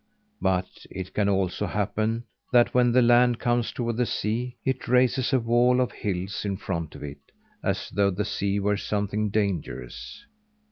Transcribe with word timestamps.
But 0.41 0.87
it 0.89 1.13
can 1.13 1.29
also 1.29 1.67
happen 1.67 2.23
that, 2.51 2.73
when 2.73 2.91
the 2.91 3.03
land 3.03 3.37
comes 3.39 3.71
toward 3.71 3.97
the 3.97 4.07
sea, 4.07 4.55
it 4.65 4.87
raises 4.87 5.31
a 5.31 5.39
wall 5.39 5.79
of 5.79 5.91
hills 5.91 6.43
in 6.43 6.57
front 6.57 6.95
of 6.95 7.03
it 7.03 7.19
as 7.63 7.87
though 7.91 8.09
the 8.09 8.25
sea 8.25 8.59
were 8.59 8.77
something 8.77 9.29
dangerous. 9.29 10.25